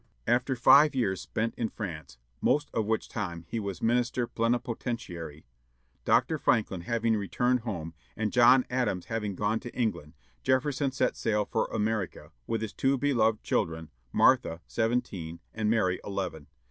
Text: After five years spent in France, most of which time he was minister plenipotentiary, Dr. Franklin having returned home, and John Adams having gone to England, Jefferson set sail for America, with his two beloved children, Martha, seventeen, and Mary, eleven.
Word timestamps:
After 0.25 0.55
five 0.55 0.95
years 0.95 1.21
spent 1.21 1.53
in 1.59 1.69
France, 1.69 2.17
most 2.41 2.71
of 2.73 2.87
which 2.87 3.07
time 3.07 3.45
he 3.47 3.59
was 3.59 3.83
minister 3.83 4.25
plenipotentiary, 4.25 5.45
Dr. 6.05 6.39
Franklin 6.39 6.81
having 6.81 7.15
returned 7.15 7.59
home, 7.59 7.93
and 8.17 8.33
John 8.33 8.65
Adams 8.71 9.05
having 9.05 9.35
gone 9.35 9.59
to 9.59 9.75
England, 9.75 10.15
Jefferson 10.41 10.91
set 10.91 11.15
sail 11.15 11.45
for 11.45 11.65
America, 11.71 12.31
with 12.47 12.63
his 12.63 12.73
two 12.73 12.97
beloved 12.97 13.43
children, 13.43 13.91
Martha, 14.11 14.61
seventeen, 14.65 15.39
and 15.53 15.69
Mary, 15.69 15.99
eleven. 16.03 16.47